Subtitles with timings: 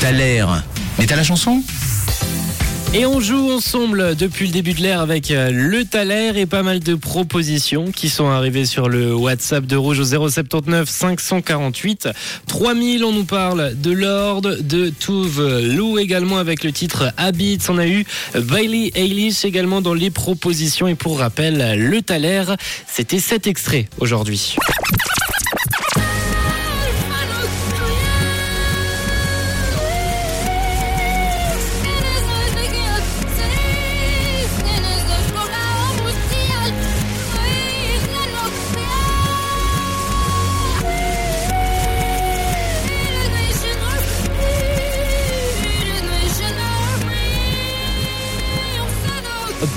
[0.00, 0.12] T'as.
[0.98, 1.62] Mais t'as la chanson?
[2.94, 6.62] Et on joue ensemble depuis le début de l'ère avec euh, le Thaler et pas
[6.62, 12.08] mal de propositions qui sont arrivées sur le WhatsApp de Rouge au 079 548
[12.46, 13.04] 3000.
[13.04, 17.58] On nous parle de Lord, de Touve Lou également avec le titre Habits.
[17.68, 20.88] On a eu Bailey Eilish également dans les propositions.
[20.88, 22.44] Et pour rappel, le Thaler,
[22.86, 24.56] c'était cet extrait aujourd'hui.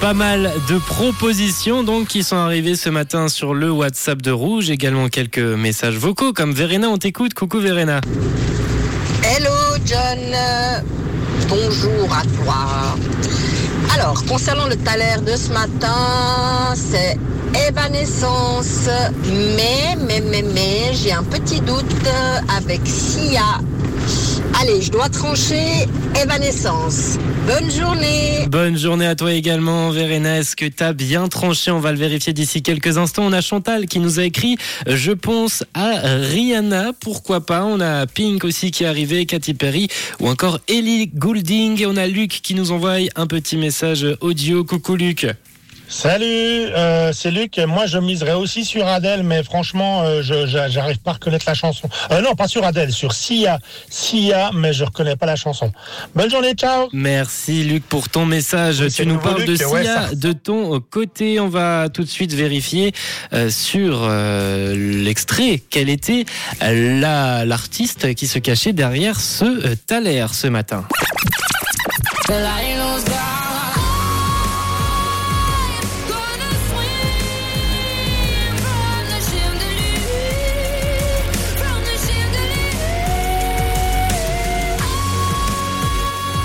[0.00, 4.70] Pas mal de propositions donc qui sont arrivées ce matin sur le WhatsApp de Rouge.
[4.70, 7.34] Également quelques messages vocaux comme Verena, on t'écoute.
[7.34, 8.00] Coucou Verena.
[9.24, 9.50] Hello
[9.84, 10.18] John,
[11.48, 12.96] bonjour à toi.
[13.92, 17.18] Alors, concernant le thaler de ce matin, c'est
[17.68, 18.88] Evanescence.
[19.26, 21.84] Mais, mais, mais, mais, j'ai un petit doute
[22.56, 23.58] avec Sia.
[24.62, 25.88] Allez, je dois trancher
[26.22, 27.18] Evanescence.
[27.48, 28.46] Bonne journée.
[28.48, 30.38] Bonne journée à toi également, Verena.
[30.38, 31.72] Est-ce que t'as bien tranché?
[31.72, 33.24] On va le vérifier d'ici quelques instants.
[33.24, 36.92] On a Chantal qui nous a écrit Je pense à Rihanna.
[37.00, 39.88] Pourquoi pas On a Pink aussi qui est arrivé, Katy Perry
[40.20, 41.82] ou encore Ellie Goulding.
[41.82, 44.62] Et on a Luc qui nous envoie un petit message audio.
[44.62, 45.26] Coucou Luc.
[45.92, 47.58] Salut, euh, c'est Luc.
[47.58, 51.52] Moi, je miserais aussi sur Adèle, mais franchement, euh, je j'arrive pas à reconnaître la
[51.52, 51.86] chanson.
[52.10, 53.58] Euh, non, pas sur Adèle, sur Sia.
[53.90, 55.70] Sia, mais je reconnais pas la chanson.
[56.14, 56.88] Bonne journée, ciao.
[56.94, 58.80] Merci Luc pour ton message.
[58.80, 60.08] Oui, tu nous parles de Sia ouais, ça.
[60.14, 61.38] de ton côté.
[61.40, 62.92] On va tout de suite vérifier
[63.34, 66.24] euh, sur euh, l'extrait quelle était
[66.62, 70.86] la l'artiste qui se cachait derrière ce euh, Thaler ce matin?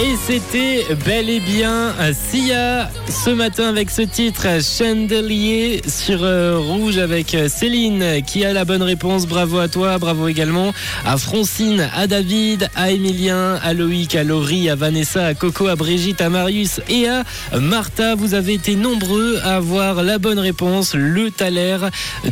[0.00, 6.56] Et c'était bel et bien euh, Sia ce matin avec ce titre Chandelier sur euh,
[6.56, 9.26] Rouge avec euh, Céline qui a la bonne réponse.
[9.26, 10.72] Bravo à toi, bravo également
[11.04, 15.74] à Francine, à David, à Emilien, à Loïc, à Laurie, à Vanessa, à Coco, à
[15.74, 17.24] Brigitte, à Marius et à
[17.58, 18.14] Martha.
[18.14, 21.78] Vous avez été nombreux à avoir la bonne réponse, le Thaler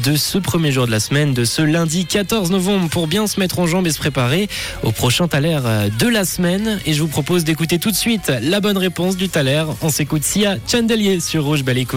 [0.05, 3.41] de ce premier jour de la semaine, de ce lundi 14 novembre pour bien se
[3.41, 4.49] mettre en jambes et se préparer
[4.85, 6.79] au prochain Thaler euh, de la semaine.
[6.87, 9.65] Et je vous propose d'écouter tout de suite la bonne réponse du Thaler.
[9.83, 11.65] On s'écoute Sia Chandelier sur Rouge.
[11.65, 11.95] Belle écoute.